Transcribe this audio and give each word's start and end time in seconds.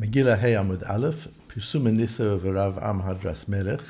Megillah 0.00 0.38
Hey 0.38 0.52
Amud 0.52 0.88
Aleph, 0.88 1.28
Pirsum 1.48 1.94
Nisa 1.94 2.24
of 2.24 2.44
Rav 2.44 2.78
Am 2.78 3.02
Hadras 3.02 3.46
Melech, 3.46 3.82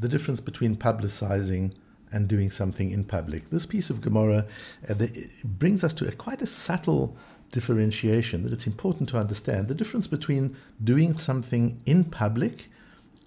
the 0.00 0.08
difference 0.08 0.40
between 0.40 0.76
publicizing 0.76 1.72
and 2.10 2.26
doing 2.26 2.50
something 2.50 2.90
in 2.90 3.04
public. 3.04 3.48
This 3.50 3.64
piece 3.64 3.88
of 3.88 4.00
Gemara 4.00 4.46
uh, 4.88 4.94
the, 4.94 5.30
brings 5.44 5.84
us 5.84 5.92
to 5.92 6.08
a, 6.08 6.12
quite 6.12 6.42
a 6.42 6.46
subtle 6.46 7.16
differentiation 7.52 8.42
that 8.42 8.52
it's 8.52 8.66
important 8.66 9.08
to 9.10 9.16
understand 9.16 9.68
the 9.68 9.76
difference 9.76 10.08
between 10.08 10.56
doing 10.82 11.16
something 11.16 11.80
in 11.86 12.02
public 12.02 12.68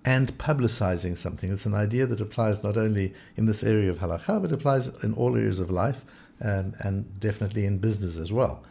and 0.04 0.38
publicizing 0.38 1.18
something. 1.18 1.50
It's 1.50 1.66
an 1.66 1.76
idea 1.76 2.06
that 2.08 2.20
applies 2.20 2.62
not 2.62 2.76
only 2.76 3.14
in 3.38 3.46
this 3.46 3.64
area 3.64 3.90
of 3.90 4.00
halakha, 4.00 4.42
but 4.42 4.52
applies 4.52 4.90
in 5.02 5.14
all 5.14 5.38
areas 5.38 5.60
of 5.60 5.72
life 5.72 6.04
um, 6.42 6.74
and 6.80 7.22
definitely 7.22 7.66
in 7.66 7.78
business 7.78 8.18
as 8.18 8.34
well. 8.34 8.66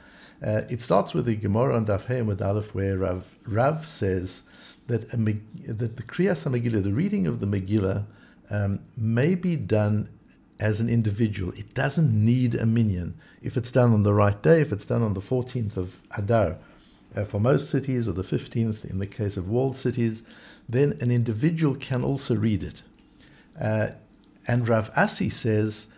Uh, 0.45 0.63
it 0.71 0.83
starts 0.83 1.13
with 1.13 1.27
the 1.27 1.35
Gemara 1.37 1.77
on 1.77 1.87
Daf 1.87 2.07
Hey 2.07 2.23
with 2.23 2.41
Aleph, 2.41 2.75
where 2.75 2.99
Rav, 2.99 3.37
Rav 3.47 3.87
says 3.87 4.43
that, 4.87 5.13
a, 5.13 5.17
that 5.17 5.97
the 5.97 6.03
Kriyas 6.03 6.51
Megillah, 6.51 6.83
the 6.83 6.93
reading 6.93 7.27
of 7.27 7.41
the 7.41 7.47
Megillah, 7.47 8.07
um, 8.51 8.81
may 8.97 9.35
be 9.35 9.57
done 9.57 10.09
as 10.59 10.81
an 10.81 10.89
individual. 10.89 11.53
It 11.53 11.75
doesn't 11.75 12.13
need 12.13 12.55
a 12.55 12.67
minyan. 12.67 13.15
If 13.43 13.57
it's 13.57 13.71
done 13.71 13.93
on 13.93 14.03
the 14.03 14.13
right 14.13 14.41
day, 14.43 14.61
if 14.61 14.73
it's 14.73 14.87
done 14.87 15.03
on 15.03 15.15
the 15.15 15.21
14th 15.21 15.77
of 15.77 16.01
Adar, 16.17 16.57
uh, 17.17 17.25
for 17.25 17.41
most 17.41 17.71
cities, 17.71 18.07
or 18.07 18.13
the 18.13 18.23
15th 18.23 18.85
in 18.85 18.99
the 18.99 19.07
case 19.07 19.37
of 19.37 19.49
walled 19.49 19.77
cities, 19.77 20.23
then 20.69 20.97
an 21.01 21.11
individual 21.11 21.75
can 21.75 22.05
also 22.05 22.35
read 22.35 22.63
it. 22.63 22.83
Uh, 23.61 23.89
and 24.47 24.69
Rav 24.69 24.91
Asi 24.97 25.29
says 25.29 25.89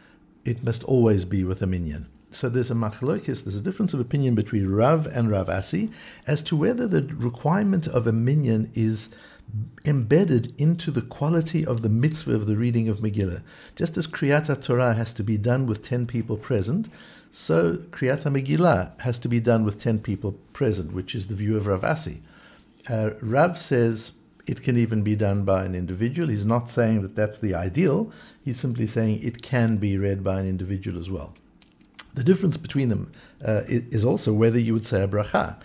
it 0.45 0.65
must 0.65 0.85
always 0.85 1.25
be 1.25 1.45
with 1.45 1.63
a 1.63 1.67
minyan. 1.67 2.07
So 2.35 2.49
there's 2.49 2.71
a 2.71 2.75
machlokes, 2.75 3.45
there's 3.45 3.57
a 3.57 3.61
difference 3.61 3.93
of 3.93 4.01
opinion 4.01 4.35
between 4.35 4.71
Rav 4.71 5.07
and 5.07 5.31
Rav 5.31 5.49
Asi 5.49 5.91
as 6.27 6.41
to 6.43 6.57
whether 6.57 6.87
the 6.87 7.03
requirement 7.15 7.87
of 7.87 8.07
a 8.07 8.13
minyan 8.13 8.71
is 8.75 9.11
embedded 9.85 10.55
into 10.59 10.91
the 10.91 11.03
quality 11.03 11.67
of 11.67 11.83
the 11.83 11.89
mitzvah 11.89 12.35
of 12.35 12.47
the 12.47 12.57
reading 12.57 12.89
of 12.89 13.01
Megillah. 13.01 13.43
Just 13.77 13.97
as 13.99 14.07
Kriyat 14.07 14.65
Torah 14.65 14.95
has 14.95 15.13
to 15.15 15.23
be 15.23 15.37
done 15.37 15.67
with 15.67 15.83
10 15.83 16.07
people 16.07 16.37
present, 16.37 16.89
so 17.31 17.77
Kriyat 17.91 18.23
Megillah 18.23 18.99
has 19.03 19.19
to 19.19 19.29
be 19.29 19.41
done 19.41 19.65
with 19.65 19.79
10 19.79 19.99
people 19.99 20.33
present, 20.53 20.93
which 20.93 21.15
is 21.15 21.27
the 21.27 21.35
view 21.35 21.57
of 21.57 21.67
Rav 21.67 21.85
Asi. 21.85 22.23
Uh, 22.89 23.11
Rav 23.21 23.59
says 23.59 24.13
it 24.47 24.63
can 24.63 24.77
even 24.77 25.03
be 25.03 25.17
done 25.17 25.45
by 25.45 25.65
an 25.65 25.75
individual. 25.75 26.29
He's 26.29 26.45
not 26.45 26.71
saying 26.71 27.03
that 27.03 27.15
that's 27.15 27.39
the 27.39 27.55
ideal, 27.55 28.11
he's 28.43 28.59
simply 28.59 28.87
saying 28.87 29.23
it 29.23 29.43
can 29.43 29.77
be 29.77 29.99
read 29.99 30.25
by 30.25 30.41
an 30.41 30.49
individual 30.49 30.99
as 30.99 31.11
well. 31.11 31.35
The 32.15 32.25
difference 32.25 32.57
between 32.57 32.89
them 32.89 33.13
uh, 33.45 33.63
is 33.67 34.05
also 34.05 34.33
whether 34.33 34.59
you 34.59 34.75
would 34.75 34.87
say 34.87 35.03
a 35.03 35.09
bracha. 35.09 35.59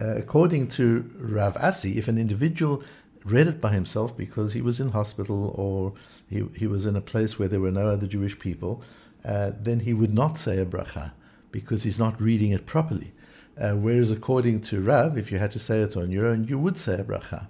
Uh, 0.00 0.16
according 0.16 0.68
to 0.68 1.10
Rav 1.16 1.56
Asi, 1.56 1.98
if 1.98 2.08
an 2.08 2.18
individual 2.18 2.82
read 3.24 3.46
it 3.46 3.60
by 3.60 3.72
himself 3.72 4.16
because 4.16 4.52
he 4.52 4.60
was 4.60 4.80
in 4.80 4.90
hospital 4.90 5.54
or 5.56 5.94
he, 6.28 6.44
he 6.56 6.66
was 6.66 6.84
in 6.84 6.96
a 6.96 7.00
place 7.00 7.38
where 7.38 7.48
there 7.48 7.60
were 7.60 7.70
no 7.70 7.88
other 7.88 8.06
Jewish 8.06 8.38
people, 8.38 8.82
uh, 9.24 9.52
then 9.58 9.80
he 9.80 9.94
would 9.94 10.12
not 10.12 10.36
say 10.36 10.58
a 10.58 10.66
bracha 10.66 11.12
because 11.50 11.84
he's 11.84 11.98
not 11.98 12.20
reading 12.20 12.52
it 12.52 12.66
properly. 12.66 13.12
Uh, 13.58 13.72
whereas 13.72 14.10
according 14.10 14.60
to 14.60 14.80
Rav, 14.80 15.16
if 15.16 15.30
you 15.30 15.38
had 15.38 15.52
to 15.52 15.58
say 15.58 15.80
it 15.80 15.96
on 15.96 16.10
your 16.10 16.26
own, 16.26 16.44
you 16.44 16.58
would 16.58 16.76
say 16.76 16.94
a 16.96 17.04
bracha. 17.04 17.46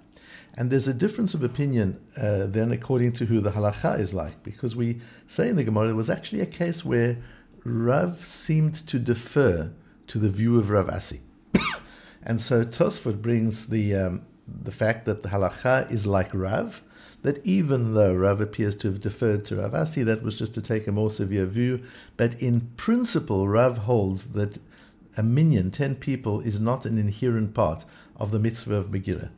And 0.53 0.71
there's 0.71 0.87
a 0.87 0.93
difference 0.93 1.33
of 1.33 1.43
opinion 1.43 1.99
uh, 2.15 2.45
then 2.45 2.71
according 2.71 3.11
to 3.13 3.25
who 3.25 3.41
the 3.41 3.51
halacha 3.51 3.99
is 3.99 4.13
like, 4.13 4.41
because 4.43 4.75
we 4.75 5.01
say 5.27 5.49
in 5.49 5.57
the 5.57 5.63
Gemara 5.63 5.89
it 5.89 5.93
was 5.93 6.09
actually 6.09 6.41
a 6.41 6.45
case 6.45 6.85
where 6.85 7.17
Rav 7.65 8.23
seemed 8.23 8.75
to 8.87 8.99
defer 8.99 9.71
to 10.07 10.19
the 10.19 10.29
view 10.29 10.59
of 10.59 10.69
Rav 10.69 10.87
Asi. 10.87 11.21
and 12.23 12.39
so 12.39 12.63
Tosfot 12.63 13.21
brings 13.21 13.67
the, 13.67 13.95
um, 13.95 14.21
the 14.47 14.71
fact 14.71 15.05
that 15.05 15.23
the 15.23 15.29
halacha 15.29 15.91
is 15.91 16.05
like 16.05 16.29
Rav, 16.33 16.83
that 17.23 17.43
even 17.43 17.95
though 17.95 18.13
Rav 18.13 18.39
appears 18.39 18.75
to 18.75 18.87
have 18.89 19.01
deferred 19.01 19.45
to 19.45 19.55
Rav 19.55 19.73
Asi, 19.73 20.03
that 20.03 20.21
was 20.21 20.37
just 20.37 20.53
to 20.53 20.61
take 20.61 20.85
a 20.85 20.91
more 20.91 21.09
severe 21.09 21.47
view. 21.47 21.83
But 22.17 22.39
in 22.39 22.61
principle, 22.77 23.47
Rav 23.47 23.79
holds 23.79 24.33
that 24.33 24.59
a 25.17 25.23
minyan, 25.23 25.71
10 25.71 25.95
people, 25.95 26.41
is 26.41 26.59
not 26.59 26.85
an 26.85 26.99
inherent 26.99 27.55
part 27.55 27.83
of 28.17 28.29
the 28.29 28.39
mitzvah 28.39 28.75
of 28.75 28.87
Megillah. 28.91 29.29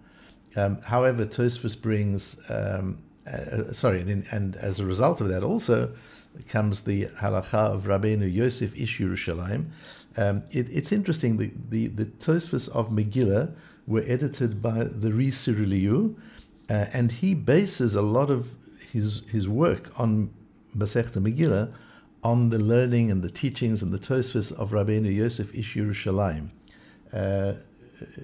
Um, 0.57 0.81
however, 0.81 1.25
Tosfos 1.25 1.81
brings, 1.81 2.37
um, 2.49 2.97
uh, 3.25 3.71
sorry, 3.71 4.01
and, 4.01 4.09
in, 4.09 4.25
and 4.31 4.57
as 4.57 4.81
a 4.81 4.85
result 4.85 5.21
of 5.21 5.29
that 5.29 5.43
also, 5.43 5.93
comes 6.47 6.81
the 6.81 7.05
halacha 7.05 7.73
of 7.75 7.83
Rabbeinu 7.83 8.31
Yosef 8.31 8.77
Ish 8.79 8.99
Yerushalayim. 8.99 9.67
Um, 10.17 10.43
it, 10.51 10.67
it's 10.69 10.91
interesting, 10.91 11.37
the, 11.37 11.51
the, 11.69 11.87
the 11.87 12.05
Tosfos 12.05 12.69
of 12.69 12.89
Megillah 12.89 13.53
were 13.85 14.03
edited 14.05 14.61
by 14.61 14.83
the 14.83 15.13
Ri 15.13 15.29
Siriliu, 15.29 16.15
uh, 16.69 16.85
and 16.91 17.11
he 17.11 17.33
bases 17.33 17.95
a 17.95 18.01
lot 18.01 18.29
of 18.29 18.53
his, 18.91 19.21
his 19.31 19.47
work 19.47 19.97
on 19.99 20.33
Masechta 20.75 21.21
Megillah 21.21 21.73
on 22.23 22.49
the 22.49 22.59
learning 22.59 23.09
and 23.11 23.21
the 23.21 23.31
teachings 23.31 23.81
and 23.81 23.93
the 23.93 23.99
Tosfos 23.99 24.51
of 24.51 24.71
Rabbeinu 24.71 25.13
Yosef 25.13 25.53
Ish 25.55 25.75
Yerushalayim. 25.75 26.49
Uh, 27.13 27.53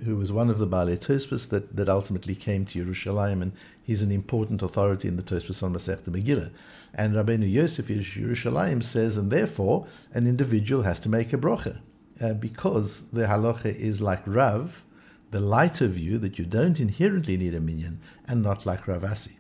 who 0.06 0.16
was 0.16 0.31
one 0.31 0.50
of 0.50 0.59
the 0.59 0.67
Baalei 0.67 0.97
Tosfos 0.97 1.50
that, 1.50 1.75
that 1.75 1.89
ultimately 1.89 2.35
came 2.35 2.66
to 2.66 2.85
Yerushalayim, 2.85 3.41
and 3.41 3.53
he's 3.81 4.01
an 4.01 4.11
important 4.11 4.61
authority 4.61 5.07
in 5.07 5.17
the 5.17 5.23
Tosfos 5.23 5.63
on 5.63 5.73
Masechta 5.73 6.09
Megillah. 6.09 6.51
And 6.94 7.16
Rabbeinu 7.16 7.51
Yosef 7.51 7.88
Yerushalayim 7.88 8.83
says, 8.83 9.17
and 9.17 9.31
therefore 9.31 9.88
an 10.13 10.28
individual 10.28 10.83
has 10.83 11.00
to 11.01 11.09
make 11.09 11.33
a 11.33 11.38
brocha, 11.38 11.79
uh, 12.22 12.33
because 12.33 13.07
the 13.12 13.22
halacha 13.22 13.73
is 13.75 14.01
like 14.01 14.22
Rav, 14.25 14.83
the 15.31 15.39
lighter 15.39 15.88
view 15.88 16.17
that 16.19 16.38
you 16.38 16.45
don't 16.45 16.79
inherently 16.79 17.38
need 17.38 17.56
a 17.56 17.59
minyan, 17.59 18.00
and 18.28 18.44
not 18.44 18.66
like 18.66 18.88
Rav 18.88 19.03
Asi. 19.03 19.38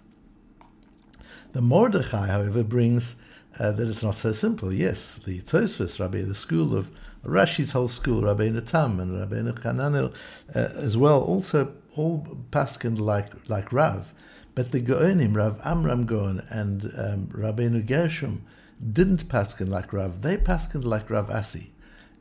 The 1.51 1.61
Mordechai, 1.61 2.27
however, 2.27 2.63
brings 2.63 3.15
uh, 3.59 3.71
that 3.71 3.87
it's 3.87 4.03
not 4.03 4.15
so 4.15 4.31
simple. 4.31 4.73
Yes, 4.73 5.15
the 5.25 5.41
Tosfos, 5.41 5.99
Rabbi, 5.99 6.21
the 6.21 6.35
school 6.35 6.75
of 6.75 6.89
Rashi's 7.25 7.71
whole 7.71 7.87
school, 7.87 8.23
Rabbi 8.23 8.49
Tam 8.61 8.99
and 8.99 9.19
Rabbi 9.19 9.35
Hananel 9.61 10.13
uh, 10.55 10.59
as 10.75 10.97
well, 10.97 11.21
also 11.21 11.73
all 11.95 12.27
paskin 12.51 12.99
like 12.99 13.31
like 13.47 13.71
Rav. 13.71 14.13
But 14.55 14.71
the 14.71 14.81
Geonim, 14.81 15.35
Rav 15.35 15.59
Amram 15.63 16.05
Gaon 16.05 16.45
and 16.49 16.85
um, 16.97 17.27
Rabbeinu 17.27 17.85
Gershom, 17.85 18.43
didn't 18.91 19.27
paskin 19.29 19.69
like 19.69 19.93
Rav. 19.93 20.21
They 20.21 20.37
paskin 20.37 20.83
like 20.83 21.09
Rav 21.09 21.29
Asi. 21.29 21.71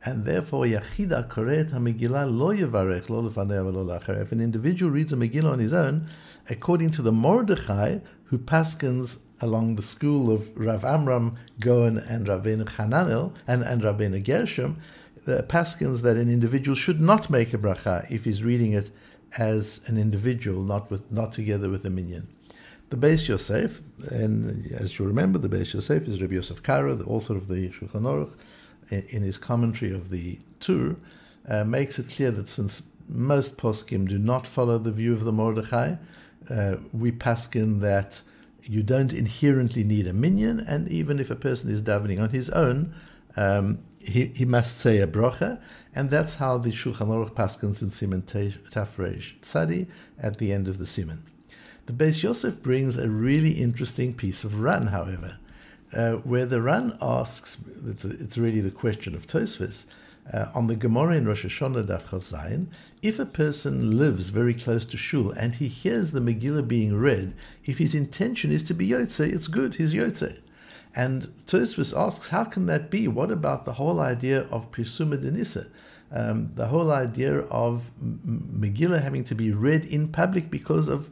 And 0.05 0.25
therefore, 0.25 0.65
Yachida 0.65 1.27
Koret 1.29 1.71
HaMegillah 1.71 2.29
lo 2.29 2.53
yevarech 2.53 3.09
lo 3.09 3.19
lo 3.21 3.99
If 4.21 4.31
an 4.31 4.41
individual 4.41 4.91
reads 4.91 5.13
a 5.13 5.15
Megillah 5.15 5.51
on 5.51 5.59
his 5.59 5.73
own, 5.73 6.07
according 6.49 6.91
to 6.91 7.01
the 7.01 7.11
Mordechai, 7.11 7.99
who 8.25 8.37
paskins 8.37 9.19
along 9.43 9.75
the 9.75 9.81
school 9.81 10.31
of 10.31 10.57
Rav 10.57 10.85
Amram 10.85 11.35
Gaon 11.59 11.97
and 11.97 12.27
Rabbeinu 12.27 12.65
Hananel 12.65 13.33
and, 13.45 13.61
and 13.61 13.81
Rabbeinu 13.81 14.23
Gershom, 14.23 14.79
the 15.25 15.43
paskins 15.43 16.01
that 16.01 16.17
an 16.17 16.29
individual 16.29 16.75
should 16.75 17.01
not 17.01 17.29
make 17.29 17.53
a 17.53 17.57
bracha 17.57 18.09
if 18.09 18.23
he's 18.23 18.41
reading 18.41 18.71
it 18.71 18.89
as 19.37 19.81
an 19.87 19.97
individual, 19.97 20.63
not 20.63 20.89
with 20.89 21.11
not 21.11 21.31
together 21.31 21.69
with 21.69 21.85
a 21.85 21.89
minyan. 21.89 22.27
The 22.89 22.97
Beis 22.97 23.27
Yosef, 23.27 23.81
and 24.11 24.71
as 24.71 24.97
you 24.97 25.05
remember, 25.05 25.39
the 25.39 25.49
Beis 25.49 25.73
Yosef 25.73 26.07
is 26.07 26.21
Rabbi 26.21 26.35
Yosef 26.35 26.61
Karo, 26.61 26.95
the 26.95 27.05
author 27.05 27.35
of 27.35 27.47
the 27.47 27.69
Shulchan 27.69 28.03
Aruch, 28.03 28.33
in 28.91 29.23
his 29.23 29.37
commentary 29.37 29.91
of 29.93 30.09
the 30.09 30.39
Tur, 30.59 30.95
uh, 31.49 31.63
makes 31.63 31.99
it 31.99 32.09
clear 32.09 32.31
that 32.31 32.47
since 32.47 32.83
most 33.09 33.57
poskim 33.57 34.07
do 34.07 34.17
not 34.17 34.45
follow 34.45 34.77
the 34.77 34.91
view 34.91 35.13
of 35.13 35.23
the 35.23 35.31
Mordechai, 35.31 35.95
uh, 36.49 36.75
we 36.91 37.11
paskin 37.11 37.79
that 37.81 38.21
you 38.63 38.83
don't 38.83 39.13
inherently 39.13 39.83
need 39.83 40.07
a 40.07 40.13
minyan, 40.13 40.59
and 40.59 40.87
even 40.89 41.19
if 41.19 41.29
a 41.29 41.35
person 41.35 41.69
is 41.69 41.81
davening 41.81 42.21
on 42.21 42.29
his 42.29 42.49
own, 42.49 42.93
um, 43.35 43.79
he, 43.99 44.25
he 44.25 44.45
must 44.45 44.77
say 44.77 44.99
a 44.99 45.07
brocha, 45.07 45.61
and 45.95 46.09
that's 46.09 46.35
how 46.35 46.57
the 46.57 46.71
Shulchan 46.71 47.07
Aruch 47.07 47.31
paskins 47.31 47.81
in 47.81 47.89
Siman 47.89 48.23
Taf 48.23 48.95
Reish 48.95 49.39
Tzadi 49.41 49.87
at 50.19 50.37
the 50.37 50.51
end 50.51 50.67
of 50.67 50.77
the 50.77 50.85
Siman. 50.85 51.19
The 51.85 51.93
Beis 51.93 52.23
Yosef 52.23 52.61
brings 52.61 52.97
a 52.97 53.09
really 53.09 53.51
interesting 53.51 54.13
piece 54.13 54.43
of 54.43 54.59
Ran, 54.59 54.87
however, 54.87 55.37
uh, 55.93 56.13
where 56.13 56.45
the 56.45 56.61
Ran 56.61 56.97
asks, 57.01 57.57
it's, 57.85 58.05
it's 58.05 58.37
really 58.37 58.61
the 58.61 58.71
question 58.71 59.15
of 59.15 59.27
Tosfos, 59.27 59.85
uh, 60.31 60.45
on 60.53 60.67
the 60.67 60.75
Gemara 60.75 61.15
in 61.15 61.27
Rosh 61.27 61.45
Hashanah 61.45 61.87
Daf 61.87 62.03
Zayin, 62.03 62.67
if 63.01 63.19
a 63.19 63.25
person 63.25 63.97
lives 63.97 64.29
very 64.29 64.53
close 64.53 64.85
to 64.85 64.97
Shul 64.97 65.31
and 65.31 65.55
he 65.55 65.67
hears 65.67 66.11
the 66.11 66.21
Megillah 66.21 66.67
being 66.67 66.95
read, 66.97 67.33
if 67.65 67.77
his 67.77 67.93
intention 67.93 68.51
is 68.51 68.63
to 68.63 68.73
be 68.73 68.87
Yotze, 68.87 69.33
it's 69.33 69.47
good, 69.47 69.75
he's 69.75 69.93
Yotze. 69.93 70.39
And 70.95 71.33
Tosfos 71.47 71.97
asks, 71.97 72.29
how 72.29 72.43
can 72.43 72.67
that 72.67 72.89
be? 72.89 73.07
What 73.07 73.31
about 73.31 73.65
the 73.65 73.73
whole 73.73 73.99
idea 73.99 74.41
of 74.43 74.71
Pirsuma 74.71 75.17
Denisa? 75.17 75.67
Um, 76.11 76.51
the 76.53 76.67
whole 76.67 76.91
idea 76.91 77.39
of 77.39 77.89
Megillah 77.99 79.01
having 79.01 79.23
to 79.25 79.35
be 79.35 79.51
read 79.51 79.85
in 79.85 80.09
public 80.09 80.51
because 80.51 80.87
of 80.87 81.09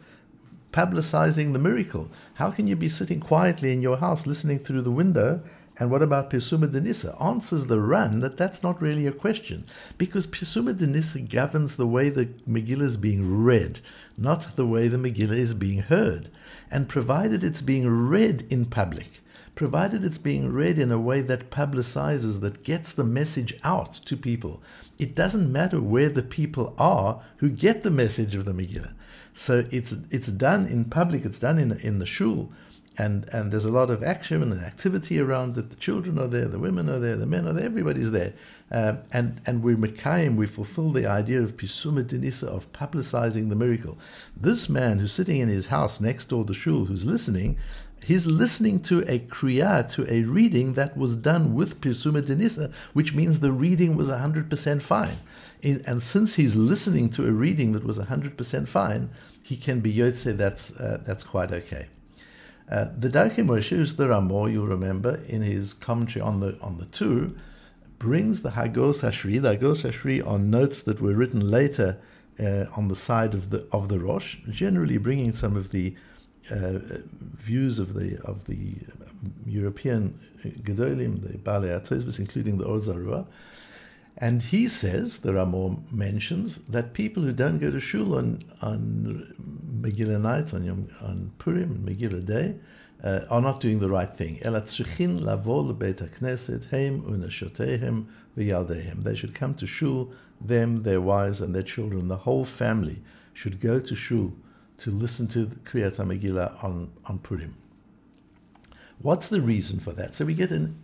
publicizing 0.72 1.54
the 1.54 1.60
miracle. 1.60 2.10
How 2.36 2.52
can 2.52 2.68
you 2.68 2.76
be 2.76 2.88
sitting 2.88 3.20
quietly 3.20 3.74
in 3.74 3.82
your 3.82 3.98
house 3.98 4.26
listening 4.26 4.60
through 4.60 4.84
the 4.84 4.92
window 4.92 5.42
And 5.82 5.90
what 5.90 6.04
about 6.04 6.30
Pirsuma 6.30 6.68
Denissa? 6.68 7.20
Answers 7.20 7.66
the 7.66 7.80
Ran 7.80 8.20
that 8.20 8.38
that's 8.38 8.62
not 8.62 8.80
really 8.80 9.08
a 9.08 9.12
question 9.12 9.66
because 9.98 10.28
Pirsuma 10.28 10.76
Denissa 10.76 11.28
governs 11.28 11.76
the 11.76 11.88
way 11.88 12.10
the 12.10 12.28
Megillah 12.48 12.84
is 12.84 12.98
being 12.98 13.44
read, 13.44 13.80
not 14.16 14.56
the 14.56 14.68
way 14.68 14.88
the 14.88 15.00
Megillah 15.00 15.36
is 15.36 15.56
being 15.56 15.80
heard. 15.80 16.30
And 16.70 16.88
provided 16.88 17.44
it's 17.44 17.64
being 17.64 17.90
read 17.90 18.46
in 18.52 18.66
public, 18.66 19.24
provided 19.56 20.06
it's 20.06 20.20
being 20.20 20.54
read 20.54 20.78
in 20.78 20.92
a 20.92 21.02
way 21.02 21.22
that 21.22 21.50
publicizes, 21.50 22.42
that 22.42 22.64
gets 22.64 22.94
the 22.94 23.04
message 23.04 23.58
out 23.64 23.92
to 24.06 24.16
people, 24.16 24.62
it 25.00 25.16
doesn't 25.16 25.52
matter 25.52 25.82
where 25.82 26.10
the 26.10 26.22
people 26.22 26.76
are 26.78 27.24
who 27.38 27.50
get 27.50 27.82
the 27.82 27.90
message 27.90 28.36
of 28.36 28.46
the 28.46 28.54
Megillah. 28.54 28.94
So 29.34 29.66
it's 29.72 29.94
it's 30.12 30.30
done 30.30 30.68
in 30.68 30.86
public, 30.86 31.26
it's 31.26 31.40
done 31.40 31.58
in 31.58 31.72
in 31.80 31.98
the 31.98 32.06
shul, 32.06 32.52
and 32.98 33.28
and 33.34 33.52
there's 33.52 33.66
a 33.66 33.72
lot 33.72 33.90
of 33.90 34.04
action 34.04 34.42
and 34.44 34.54
activity 34.62 35.20
around 35.20 35.58
it. 35.58 35.70
The 35.70 35.76
children 35.76 36.20
are 36.20 36.28
there, 36.28 36.48
the 36.48 36.60
women 36.60 36.90
are 36.90 37.00
there, 37.00 37.16
the 37.16 37.26
men 37.26 37.48
are 37.48 37.54
there, 37.54 37.66
everybody's 37.66 38.12
there, 38.12 38.34
uh, 38.72 38.96
and 39.14 39.40
and 39.46 39.64
we 39.64 39.76
Mekayim, 39.76 40.36
we 40.36 40.48
fulfill 40.48 40.92
the 40.92 41.08
idea 41.08 41.42
of 41.42 41.58
pisuma 41.58 42.04
denisa 42.04 42.48
of 42.48 42.72
publicizing 42.74 43.50
the 43.50 43.56
miracle. 43.56 43.98
This 44.36 44.70
man 44.70 45.00
who's 45.00 45.14
sitting 45.14 45.40
in 45.40 45.50
his 45.50 45.68
house 45.68 46.00
next 46.00 46.30
door 46.30 46.46
to 46.46 46.54
shul, 46.54 46.86
who's 46.86 47.06
listening, 47.06 47.58
he's 48.04 48.26
listening 48.26 48.80
to 48.82 49.00
a 49.08 49.20
kriya, 49.20 49.90
to 49.94 50.12
a 50.12 50.24
reading 50.24 50.74
that 50.74 50.98
was 50.98 51.16
done 51.16 51.54
with 51.54 51.80
pisuma 51.82 52.22
denisa, 52.22 52.74
which 52.94 53.14
means 53.14 53.40
the 53.40 53.52
reading 53.52 53.96
was 53.96 54.10
hundred 54.10 54.50
percent 54.50 54.84
fine. 54.84 55.18
And 55.64 56.02
since 56.02 56.36
he's 56.36 56.56
listening 56.56 57.10
to 57.12 57.28
a 57.28 57.32
reading 57.32 57.74
that 57.74 57.84
was 57.84 58.00
100% 58.00 58.68
fine, 58.68 59.12
he 59.44 59.56
can 59.56 59.80
be 59.80 59.94
Yotze, 59.94 60.36
that's, 60.36 60.76
uh, 60.78 61.02
that's 61.06 61.24
quite 61.24 61.52
okay. 61.52 61.88
Uh, 62.72 62.88
the 62.98 63.10
Darkei 63.10 63.46
Moshe, 63.46 63.70
who's 63.70 63.96
the 63.96 64.08
Ramo, 64.08 64.46
you'll 64.46 64.66
remember, 64.66 65.22
in 65.28 65.42
his 65.42 65.74
commentary 65.74 66.22
on 66.22 66.40
the 66.40 66.58
on 66.62 66.78
the 66.78 66.86
Tur, 66.86 67.32
brings 68.00 68.42
the 68.42 68.52
Hagos 68.52 69.02
Hashri. 69.02 69.42
The 69.42 69.50
Hagos 69.50 69.84
Hashri 69.84 70.26
are 70.26 70.40
notes 70.40 70.84
that 70.84 71.02
were 71.02 71.14
written 71.14 71.52
later 71.52 71.98
uh, 72.40 72.66
on 72.78 72.88
the 72.88 72.96
side 72.96 73.34
of 73.34 73.50
the 73.50 73.68
of 73.74 73.90
the 73.90 74.00
Rosh, 74.00 74.38
generally 74.50 74.98
bringing 74.98 75.34
some 75.34 75.58
of 75.58 75.72
the 75.72 75.96
uh, 76.50 76.80
views 77.20 77.78
of 77.78 77.94
the 77.94 78.18
of 78.24 78.48
the 78.48 78.76
European 79.46 80.18
Gedolim, 80.42 81.22
the 81.22 81.38
Baalei 81.38 81.78
Atosbos, 81.78 82.20
including 82.20 82.58
the 82.58 82.66
Or 82.66 82.78
Zarua. 82.80 83.28
And 84.18 84.42
he 84.42 84.68
says, 84.68 85.20
there 85.20 85.38
are 85.38 85.46
more 85.46 85.78
mentions, 85.92 86.58
that 86.66 86.94
people 86.94 87.24
who 87.24 87.32
don't 87.32 87.60
go 87.60 87.72
to 87.72 87.80
shul 87.80 88.16
on, 88.16 88.44
on 88.62 89.34
Megillah 89.82 90.22
night, 90.22 90.54
on, 90.54 90.64
Yom, 90.64 90.90
on 91.02 91.32
Purim, 91.38 91.86
Megillah 91.88 92.26
day, 92.26 92.56
uh, 93.04 93.22
are 93.30 93.42
not 93.42 93.62
doing 93.62 93.80
the 93.80 93.90
right 93.90 94.14
thing. 94.14 94.40
They 99.04 99.16
should 99.16 99.34
come 99.34 99.54
to 99.56 99.68
shul, 99.68 100.14
them, 100.40 100.84
their 100.84 101.02
wives, 101.02 101.42
and 101.42 101.56
their 101.56 101.64
children, 101.64 102.08
the 102.08 102.18
whole 102.18 102.46
family 102.46 103.02
should 103.34 103.60
go 103.60 103.80
to 103.80 103.96
shul 103.96 104.34
to 104.78 104.92
listen 104.92 105.28
to 105.28 105.46
the 105.46 105.56
Kriyat 105.58 105.98
Megillah 105.98 106.64
on, 106.64 106.92
on 107.06 107.20
Purim. 107.20 107.56
What's 109.00 109.30
the 109.30 109.42
reason 109.42 109.80
for 109.80 109.94
that? 109.94 110.14
So 110.16 110.26
we 110.26 110.34
get 110.34 110.52
an, 110.52 110.78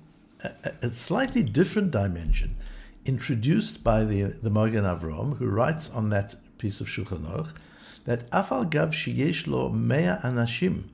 a, 0.44 0.72
a 0.84 0.90
slightly 0.90 1.44
different 1.44 1.92
dimension 1.92 2.56
introduced 3.08 3.84
by 3.84 4.04
the, 4.04 4.24
the 4.24 4.50
Magen 4.50 4.84
Avram, 4.84 5.38
who 5.38 5.48
writes 5.48 5.90
on 5.90 6.10
that 6.10 6.36
piece 6.58 6.82
of 6.82 6.88
Shulchan 6.88 7.22
Aruch, 7.22 7.50
that 8.06 8.30
afal 8.32 8.70
gav 8.70 8.92
sheyesh 8.92 9.48
lo 9.48 9.70
mea 9.70 10.18
anashim, 10.24 10.86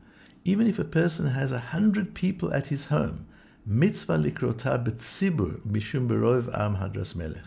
even 0.46 0.68
if 0.68 0.80
a 0.80 0.84
person 0.84 1.28
has 1.28 1.52
a 1.52 1.60
hundred 1.60 2.14
people 2.14 2.54
at 2.54 2.68
his 2.68 2.86
home, 2.86 3.26
mitzvah 3.66 4.18
likrota 4.18 4.84
betzibur 4.84 5.60
mishum 5.62 6.08
berov 6.08 6.48
am 6.60 6.76
hadras 6.78 7.16
melech. 7.16 7.46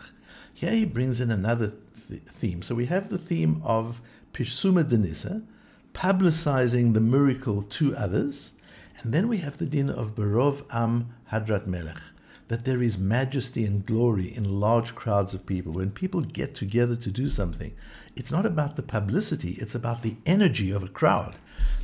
Here 0.53 0.71
he 0.71 0.85
brings 0.85 1.21
in 1.21 1.29
another 1.29 1.73
th- 2.07 2.21
theme. 2.23 2.63
So 2.63 2.73
we 2.73 2.85
have 2.87 3.09
the 3.09 3.19
theme 3.19 3.61
of 3.63 4.01
Pirsuma 4.33 4.83
Denisa, 4.83 5.45
publicizing 5.93 6.93
the 6.93 6.99
miracle 6.99 7.61
to 7.61 7.95
others, 7.95 8.53
and 9.01 9.13
then 9.13 9.27
we 9.27 9.37
have 9.37 9.57
the 9.57 9.65
din 9.65 9.89
of 9.89 10.15
Berov 10.15 10.63
Am 10.71 11.13
Hadrat 11.31 11.67
Melech, 11.67 12.01
that 12.47 12.65
there 12.65 12.81
is 12.81 12.97
majesty 12.97 13.65
and 13.65 13.85
glory 13.85 14.35
in 14.35 14.59
large 14.59 14.95
crowds 14.95 15.33
of 15.33 15.45
people. 15.45 15.73
When 15.73 15.91
people 15.91 16.21
get 16.21 16.55
together 16.55 16.95
to 16.95 17.11
do 17.11 17.29
something, 17.29 17.73
it's 18.15 18.31
not 18.31 18.45
about 18.45 18.75
the 18.75 18.83
publicity, 18.83 19.57
it's 19.59 19.75
about 19.75 20.01
the 20.01 20.15
energy 20.25 20.71
of 20.71 20.83
a 20.83 20.87
crowd. 20.87 21.35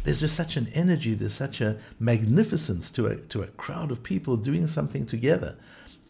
There's 0.03 0.21
just 0.21 0.35
such 0.35 0.57
an 0.57 0.69
energy, 0.73 1.13
there's 1.13 1.33
such 1.33 1.61
a 1.61 1.77
magnificence 1.99 2.89
to 2.91 3.07
a, 3.07 3.15
to 3.17 3.43
a 3.43 3.47
crowd 3.47 3.91
of 3.91 4.03
people 4.03 4.37
doing 4.37 4.67
something 4.67 5.05
together. 5.05 5.57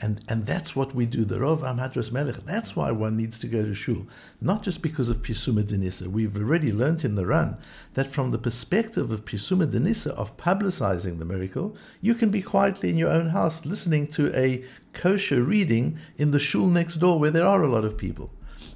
And, 0.03 0.19
and 0.27 0.45
that's 0.45 0.75
what 0.75 0.93
we 0.93 1.05
do, 1.05 1.23
the 1.23 1.37
Rov 1.37 1.61
Amhadras 1.61 2.11
Melech. 2.11 2.35
That's 2.45 2.75
why 2.75 2.91
one 2.91 3.15
needs 3.15 3.39
to 3.39 3.47
go 3.47 3.63
to 3.63 3.73
Shul, 3.73 4.05
not 4.41 4.61
just 4.61 4.81
because 4.81 5.09
of 5.09 5.21
Pisuma 5.21 5.63
Denisa. 5.63 6.07
We've 6.07 6.35
already 6.35 6.73
learnt 6.73 7.05
in 7.05 7.15
the 7.15 7.25
Ran 7.25 7.55
that 7.93 8.07
from 8.07 8.31
the 8.31 8.37
perspective 8.37 9.13
of 9.13 9.23
Pisuma 9.23 9.65
Denisa, 9.65 10.09
of 10.09 10.35
publicizing 10.35 11.19
the 11.19 11.25
miracle, 11.25 11.77
you 12.01 12.15
can 12.15 12.31
be 12.31 12.41
quietly 12.41 12.89
in 12.89 12.97
your 12.97 13.11
own 13.11 13.29
house 13.29 13.65
listening 13.65 14.07
to 14.07 14.37
a 14.37 14.65
kosher 14.91 15.41
reading 15.41 15.97
in 16.17 16.31
the 16.31 16.39
Shul 16.39 16.67
next 16.67 16.95
door 16.97 17.17
where 17.17 17.31
there 17.31 17.47
are 17.47 17.63
a 17.63 17.69
lot 17.69 17.85
of 17.85 17.97
people. 17.97 18.29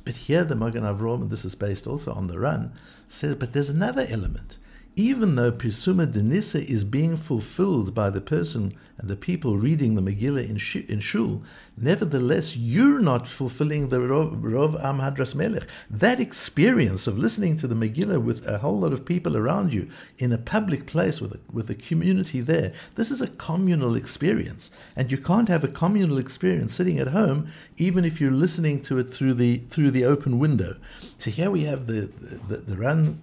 But 0.06 0.16
here 0.16 0.46
the 0.46 0.56
Magen 0.56 0.84
Avram, 0.84 1.24
and 1.24 1.30
this 1.30 1.44
is 1.44 1.56
based 1.56 1.88
also 1.88 2.14
on 2.14 2.28
the 2.28 2.40
Ran, 2.40 2.72
says, 3.10 3.36
but 3.36 3.52
there's 3.52 3.70
another 3.70 4.08
element 4.10 4.60
even 4.98 5.36
though 5.36 5.52
Pirsuma 5.52 6.08
Denissa 6.08 6.66
is 6.66 6.84
being 6.84 7.18
fulfilled 7.18 7.94
by 7.94 8.10
the 8.10 8.20
person 8.20 8.76
and 8.98 9.08
the 9.08 9.16
people 9.16 9.56
reading 9.56 9.94
the 9.94 10.02
Megillah 10.02 10.50
in, 10.50 10.58
sh- 10.58 10.78
in 10.88 11.02
Shul, 11.02 11.44
nevertheless, 11.78 12.58
you're 12.58 13.00
not 13.00 13.28
fulfilling 13.28 13.90
the 13.90 14.00
Rov, 14.00 14.42
Rov 14.42 14.84
Am 14.84 14.98
Hadras 14.98 15.36
Melech. 15.36 15.68
That 15.88 16.20
experience 16.20 17.06
of 17.06 17.16
listening 17.16 17.58
to 17.58 17.68
the 17.68 17.76
Megillah 17.76 18.24
with 18.24 18.48
a 18.48 18.58
whole 18.58 18.80
lot 18.80 18.92
of 18.92 19.06
people 19.06 19.38
around 19.38 19.72
you 19.72 19.88
in 20.18 20.34
a 20.34 20.38
public 20.40 20.88
place 20.88 21.22
with 21.22 21.36
a, 21.36 21.40
with 21.54 21.70
a 21.70 21.76
community 21.76 22.42
there, 22.42 22.74
this 22.96 23.12
is 23.12 23.22
a 23.22 23.28
communal 23.28 23.96
experience. 23.96 24.72
And 24.96 25.12
you 25.12 25.20
can't 25.20 25.48
have 25.48 25.64
a 25.64 25.68
communal 25.68 26.18
experience 26.18 26.74
sitting 26.74 26.98
at 26.98 27.10
home, 27.10 27.52
even 27.78 28.04
if 28.04 28.20
you're 28.20 28.32
listening 28.32 28.82
to 28.82 28.98
it 28.98 29.12
through 29.12 29.36
the, 29.36 29.60
through 29.70 29.92
the 29.92 30.06
open 30.06 30.40
window. 30.40 30.76
So 31.20 31.30
here 31.30 31.52
we 31.52 31.66
have 31.66 31.86
the, 31.86 32.10
the, 32.48 32.58
the 32.58 32.76
Ran 32.76 33.22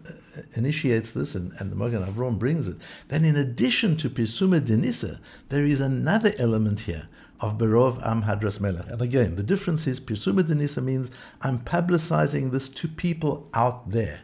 initiates 0.54 1.12
this 1.12 1.34
and, 1.34 1.52
and 1.58 1.70
the 1.70 1.76
Magen 1.76 2.04
Avram 2.04 2.38
brings 2.38 2.68
it, 2.68 2.76
then 3.08 3.24
in 3.24 3.36
addition 3.36 3.96
to 3.96 4.10
Pirsuma 4.10 4.60
Denisa, 4.60 5.18
there 5.48 5.64
is 5.64 5.80
another 5.80 6.32
element 6.38 6.80
here 6.80 7.08
of 7.40 7.58
Berov 7.58 8.04
Am 8.06 8.22
Hadras 8.22 8.60
Melech. 8.60 8.86
And 8.88 9.02
again, 9.02 9.36
the 9.36 9.42
difference 9.42 9.86
is 9.86 10.00
Pirsuma 10.00 10.42
Denisa 10.42 10.82
means 10.82 11.10
I'm 11.42 11.58
publicizing 11.58 12.50
this 12.50 12.68
to 12.70 12.88
people 12.88 13.48
out 13.54 13.90
there. 13.90 14.20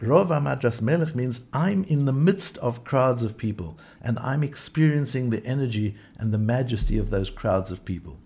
Rov 0.00 0.30
Am 0.30 0.44
Hadras 0.44 0.80
Melech 0.80 1.14
means 1.14 1.42
I'm 1.52 1.84
in 1.84 2.04
the 2.04 2.12
midst 2.12 2.56
of 2.58 2.84
crowds 2.84 3.22
of 3.22 3.36
people 3.36 3.78
and 4.00 4.18
I'm 4.18 4.42
experiencing 4.42 5.30
the 5.30 5.44
energy 5.44 5.94
and 6.18 6.32
the 6.32 6.38
majesty 6.38 6.98
of 6.98 7.10
those 7.10 7.30
crowds 7.30 7.70
of 7.70 7.84
people. 7.84 8.18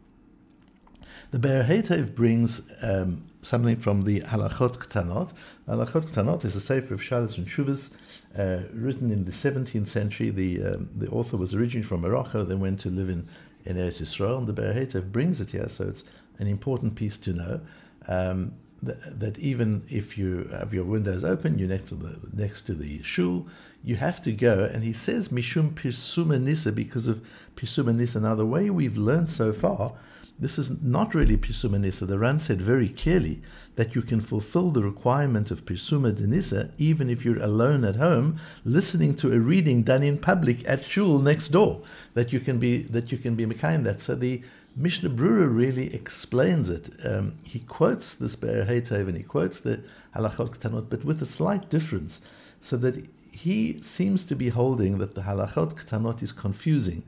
The 1.31 1.39
Be'er 1.39 2.03
brings 2.05 2.63
um, 2.83 3.28
something 3.43 3.77
from 3.77 4.03
the 4.03 4.21
Halachot 4.21 4.77
Ktanot. 4.77 5.33
Halachot 5.69 6.11
Ktanot 6.11 6.45
is 6.45 6.57
a 6.57 6.61
sefer 6.61 6.95
of 6.95 7.01
Shalos 7.01 7.39
and 7.39 7.47
Shuvas, 7.47 7.93
uh, 8.37 8.67
written 8.73 9.11
in 9.11 9.25
the 9.25 9.31
17th 9.31 9.89
century. 9.89 10.31
The 10.31 10.63
um, 10.63 10.91
the 10.97 11.09
author 11.09 11.37
was 11.37 11.55
originally 11.55 11.85
from 11.85 12.01
Morocco, 12.01 12.45
then 12.45 12.61
went 12.61 12.81
to 12.81 12.91
live 12.91 13.09
in, 13.09 13.29
in 13.65 13.77
Eretz 13.77 14.03
Yisrael, 14.03 14.39
and 14.39 14.47
the 14.47 14.53
Be'er 14.53 14.75
Heitev 14.75 15.13
brings 15.13 15.41
it 15.41 15.51
here, 15.51 15.69
so 15.69 15.89
it's 15.89 16.05
an 16.39 16.47
important 16.47 16.95
piece 16.95 17.17
to 17.19 17.33
know. 17.33 17.61
Um, 18.07 18.55
that, 18.81 19.39
even 19.39 19.85
if 19.89 20.17
you 20.17 20.49
have 20.53 20.73
your 20.73 20.85
windows 20.85 21.25
open, 21.25 21.59
you're 21.59 21.69
next 21.69 21.89
to 21.89 21.95
the 21.97 22.19
next 22.33 22.63
to 22.63 22.75
the 22.75 23.03
shul, 23.03 23.47
you 23.83 23.97
have 23.97 24.23
to 24.23 24.33
go. 24.33 24.65
And 24.73 24.85
he 24.85 24.93
says 24.93 25.31
mishum 25.31 25.73
pirsuma 25.75 26.41
nisa 26.41 26.71
because 26.71 27.09
of 27.09 27.25
pirsuma 27.57 27.95
nisa. 27.95 28.21
Now 28.21 28.35
the 28.35 28.47
way 28.47 28.71
we've 28.71 28.97
learned 28.97 29.31
so 29.31 29.53
far 29.53 29.95
this 30.41 30.59
is 30.59 30.83
not 30.83 31.15
really 31.15 31.37
Pisuma 31.37 31.81
Nisa. 31.81 32.07
The 32.07 32.19
Ran 32.19 32.39
said 32.39 32.63
very 32.63 32.89
clearly 32.89 33.43
that 33.75 33.95
you 33.95 34.03
can 34.03 34.21
fulfill 34.21 34.71
the 34.71 34.83
requirement 34.83 35.51
of 35.51 35.65
Pisuma 35.65 36.13
Denisa 36.13 36.71
even 36.79 37.11
if 37.11 37.25
you're 37.25 37.43
alone 37.43 37.85
at 37.85 37.97
home, 37.97 38.39
listening 38.65 39.15
to 39.17 39.33
a 39.33 39.41
reading 39.41 39.83
done 39.83 40.03
in 40.03 40.17
public 40.19 40.67
at 40.69 40.85
shul 40.85 41.19
next 41.19 41.49
door. 41.49 41.83
That 42.15 42.33
you 42.33 42.41
can 42.41 42.59
be 42.59 42.83
that 42.83 43.11
you 43.11 43.19
can 43.19 43.35
be 43.35 43.47
Mekayim 43.47 43.83
that. 43.85 44.01
So 44.01 44.15
the 44.15 44.43
Mishnah 44.77 45.11
Berurah 45.11 45.53
really 45.53 45.93
explains 45.93 46.71
it. 46.71 46.91
Um, 47.05 47.35
he 47.43 47.59
quotes 47.59 48.15
this 48.15 48.37
Be'er 48.37 48.65
Heitev 48.65 49.09
and 49.09 49.17
he 49.17 49.25
quotes 49.25 49.61
the 49.61 49.81
Halachot 50.15 50.57
Ktanot, 50.57 50.89
but 50.89 51.05
with 51.05 51.21
a 51.21 51.27
slight 51.27 51.69
difference, 51.69 52.21
so 52.61 52.77
that 52.77 53.05
he 53.33 53.83
seems 53.83 54.23
to 54.25 54.37
be 54.37 54.51
holding 54.51 54.99
that 54.99 55.15
the 55.15 55.23
Halachot 55.23 55.75
Ktanot 55.75 56.23
is 56.23 56.31
confusing 56.31 57.03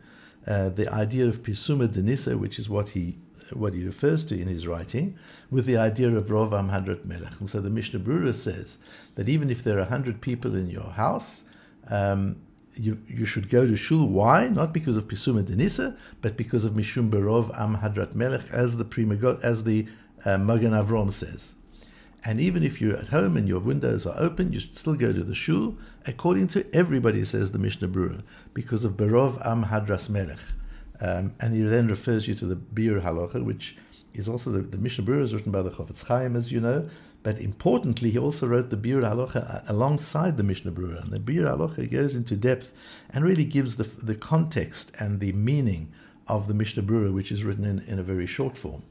uh, 0.47 0.69
the 0.71 0.93
idea 0.93 1.27
of 1.27 1.43
Pisuma 1.43 1.89
Denisa, 1.89 2.39
which 2.39 2.59
is 2.59 2.69
what 2.69 2.91
he 2.91 3.19
what 3.53 3.75
he 3.75 3.85
refers 3.85 4.25
to 4.25 4.41
in 4.41 4.47
his 4.47 4.67
writing, 4.67 5.19
with 5.51 5.67
the 5.67 5.77
idea 5.77 6.09
of 6.09 6.27
Rovam 6.27 6.71
Hadrat 6.71 7.05
Melech. 7.05 7.41
And 7.41 7.51
so 7.51 7.61
the 7.61 7.69
Mishnah 7.69 7.99
Brura 7.99 8.33
says 8.33 8.79
that 9.17 9.29
even 9.29 9.51
if 9.51 9.65
there 9.65 9.77
are 9.77 9.81
100 9.81 10.21
people 10.21 10.55
in 10.55 10.71
your 10.71 10.91
house, 10.93 11.43
um, 11.89 12.37
you, 12.75 12.99
you 13.09 13.25
should 13.25 13.51
go 13.51 13.67
to 13.67 13.77
shul. 13.77 14.07
Why? 14.07 14.49
Not 14.49 14.73
because 14.73 14.97
of 14.97 15.09
Pisuma 15.09 15.43
Denisa, 15.43 15.97
but 16.23 16.37
because 16.37 16.65
of 16.65 16.75
Mishum 16.75 17.11
Berov 17.11 17.53
Am 17.59 17.79
Hadrat 17.79 18.15
Melech, 18.15 18.49
as 18.53 18.77
the 18.77 18.85
Prima 18.85 19.17
as 19.43 19.65
the 19.65 19.87
uh, 20.25 20.39
Magen 20.39 20.73
Avram 20.73 21.13
says. 21.13 21.55
And 22.25 22.41
even 22.41 22.63
if 22.63 22.81
you're 22.81 22.97
at 22.97 23.09
home 23.09 23.37
and 23.37 23.49
your 23.49 23.61
windows 23.61 24.07
are 24.07 24.19
open, 24.19 24.53
you 24.53 24.61
should 24.61 24.77
still 24.77 24.95
go 24.95 25.13
to 25.13 25.25
the 25.25 25.35
shul, 25.35 25.77
according 26.07 26.49
to 26.49 26.67
everybody, 26.75 27.25
says 27.25 27.53
the 27.53 27.59
Mishnah 27.59 27.89
Berurah, 27.89 28.23
because 28.53 28.85
of 28.85 28.93
Berov 28.93 29.45
Am 29.47 29.65
Hadras 29.65 30.11
Melech. 30.11 30.39
Um, 31.01 31.33
and 31.41 31.55
he 31.55 31.63
then 31.63 31.89
refers 31.89 32.29
you 32.29 32.35
to 32.35 32.45
the 32.45 32.57
Biur 32.57 33.03
Halacha, 33.03 33.43
which 33.43 33.77
is 34.13 34.29
also 34.29 34.51
the, 34.51 34.61
the 34.61 34.77
Mishnah 34.77 35.05
Berurah 35.05 35.23
is 35.23 35.35
written 35.35 35.53
by 35.53 35.63
the 35.63 35.71
Chofetz 35.71 36.07
Chaim, 36.07 36.37
as 36.37 36.53
you 36.53 36.61
know. 36.61 36.89
But 37.23 37.39
importantly, 37.39 38.11
he 38.11 38.19
also 38.19 38.47
wrote 38.47 38.71
the 38.71 38.77
Biur 38.77 39.03
Halacha 39.03 39.69
alongside 39.69 40.37
the 40.37 40.43
Mishnah 40.43 40.73
Berurah. 40.73 41.03
And 41.03 41.13
the 41.13 41.21
Biur 41.21 41.45
Halacha 41.45 41.91
goes 41.91 42.15
into 42.15 42.37
depth 42.37 42.75
and 43.11 43.25
really 43.25 43.45
gives 43.45 43.77
the, 43.77 43.85
the 43.85 44.15
context 44.15 44.93
and 44.99 45.21
the 45.21 45.33
meaning 45.33 45.93
of 46.29 46.49
the 46.49 46.55
Mishnah 46.55 46.83
Berurah, 46.83 47.13
which 47.13 47.33
is 47.33 47.45
written 47.45 47.65
in, 47.65 47.81
in 47.81 47.99
a 47.99 48.03
very 48.03 48.27
short 48.27 48.59
form. 48.59 48.83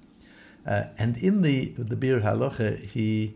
Uh, 0.66 0.84
and 0.98 1.18
in 1.18 1.42
the, 1.42 1.70
the 1.78 1.96
Biur 1.96 2.22
Halacha, 2.22 2.80
he 2.84 3.36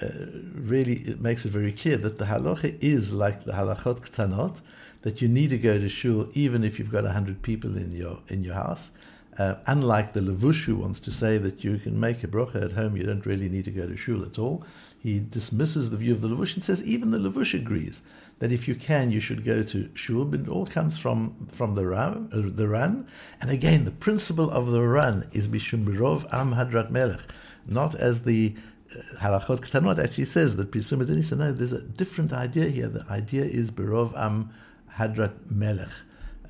uh, 0.00 0.08
really 0.54 1.16
makes 1.18 1.44
it 1.44 1.50
very 1.50 1.72
clear 1.72 1.96
that 1.96 2.18
the 2.18 2.24
halacha 2.24 2.76
is 2.80 3.12
like 3.12 3.44
the 3.44 3.52
halachot 3.52 4.00
ktanot, 4.00 4.60
that 5.02 5.20
you 5.20 5.28
need 5.28 5.50
to 5.50 5.58
go 5.58 5.78
to 5.78 5.88
shul 5.88 6.28
even 6.34 6.62
if 6.62 6.78
you've 6.78 6.92
got 6.92 7.04
100 7.04 7.42
people 7.42 7.76
in 7.76 7.90
your, 7.92 8.18
in 8.28 8.44
your 8.44 8.54
house. 8.54 8.90
Uh, 9.38 9.54
unlike 9.68 10.12
the 10.12 10.20
Levush 10.20 10.64
who 10.64 10.74
wants 10.74 10.98
to 10.98 11.12
say 11.12 11.38
that 11.38 11.62
you 11.62 11.78
can 11.78 11.98
make 11.98 12.24
a 12.24 12.26
bracha 12.26 12.64
at 12.64 12.72
home, 12.72 12.96
you 12.96 13.04
don't 13.04 13.24
really 13.24 13.48
need 13.48 13.64
to 13.64 13.70
go 13.70 13.86
to 13.86 13.96
shul 13.96 14.24
at 14.24 14.38
all. 14.38 14.64
He 15.00 15.20
dismisses 15.20 15.90
the 15.90 15.96
view 15.96 16.12
of 16.12 16.20
the 16.20 16.28
Levush 16.28 16.54
and 16.54 16.64
says 16.64 16.82
even 16.82 17.12
the 17.12 17.18
Levush 17.18 17.54
agrees 17.54 18.02
that 18.38 18.52
if 18.52 18.68
you 18.68 18.74
can, 18.74 19.10
you 19.10 19.20
should 19.20 19.44
go 19.44 19.62
to 19.62 19.88
shul. 19.94 20.32
It 20.34 20.48
all 20.48 20.66
comes 20.66 20.98
from 20.98 21.48
from 21.50 21.74
the 21.74 21.86
Ran, 21.86 22.28
uh, 22.32 22.42
the 22.44 22.68
Ran. 22.68 23.06
And 23.40 23.50
again, 23.50 23.84
the 23.84 23.90
principle 23.90 24.50
of 24.50 24.70
the 24.70 24.82
Ran 24.82 25.28
is 25.32 25.48
bishum 25.48 25.84
birov 25.84 26.32
am 26.32 26.54
hadrat 26.54 26.90
melech, 26.90 27.20
not 27.66 27.94
as 27.94 28.22
the 28.22 28.54
uh, 28.94 29.16
halachot 29.18 29.60
ktanot 29.60 30.02
actually 30.02 30.26
says 30.26 30.56
that 30.56 30.70
pisum 30.70 31.36
No, 31.36 31.52
there's 31.52 31.72
a 31.72 31.82
different 31.82 32.32
idea 32.32 32.68
here. 32.68 32.88
The 32.88 33.04
idea 33.10 33.44
is 33.44 33.70
birov 33.70 34.16
am 34.16 34.50
hadrat 34.92 35.34
melech. 35.50 35.90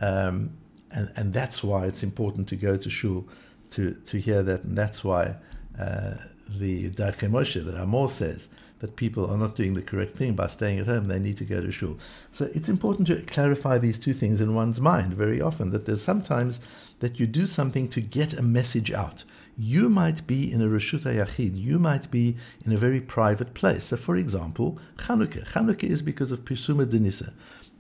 Um, 0.01 0.51
and, 0.91 1.13
and 1.17 1.33
that's 1.35 1.63
why 1.63 1.87
it's 1.87 2.03
important 2.03 2.49
to 2.49 2.57
go 2.57 2.77
to 2.77 2.91
shul 2.91 3.29
to, 3.73 3.93
to 4.07 4.19
hear 4.19 4.43
that, 4.43 4.65
and 4.65 4.77
that's 4.77 5.05
why 5.05 5.35
uh, 5.79 6.15
the 6.49 6.91
Darkei 6.91 7.29
Moshe 7.29 7.63
that 7.63 7.75
Amor 7.75 8.09
says 8.09 8.49
that 8.81 8.97
people 8.97 9.29
are 9.31 9.37
not 9.37 9.57
doing 9.57 9.75
the 9.75 9.83
correct 9.83 10.13
thing 10.17 10.35
by 10.35 10.47
staying 10.47 10.79
at 10.79 10.87
home, 10.87 11.09
they 11.09 11.19
need 11.19 11.37
to 11.37 11.45
go 11.45 11.61
to 11.61 11.73
shul. 11.73 11.99
So 12.31 12.49
it's 12.55 12.69
important 12.69 13.09
to 13.09 13.23
clarify 13.23 13.79
these 13.79 13.99
two 13.99 14.13
things 14.13 14.41
in 14.41 14.55
one's 14.55 14.81
mind 14.81 15.15
very 15.15 15.41
often, 15.41 15.71
that 15.71 15.87
there's 15.87 16.03
sometimes 16.03 16.61
that 17.01 17.19
you 17.19 17.27
do 17.27 17.47
something 17.47 17.89
to 17.89 18.01
get 18.01 18.33
a 18.35 18.43
message 18.43 18.93
out. 18.93 19.25
You 19.57 19.89
might 19.89 20.25
be 20.27 20.53
in 20.53 20.63
a 20.63 20.67
Reshut 20.67 21.03
Yachid, 21.03 21.61
you 21.61 21.81
might 21.81 22.11
be 22.11 22.37
in 22.65 22.73
a 22.73 22.77
very 22.77 23.01
private 23.01 23.55
place. 23.55 23.87
So, 23.87 23.97
for 23.97 24.17
example, 24.17 24.79
Chanukah. 24.99 25.49
Chanukah 25.49 25.85
is 25.85 26.01
because 26.01 26.31
of 26.31 26.45
Pisuma 26.45 26.87
Denisa. 26.87 27.33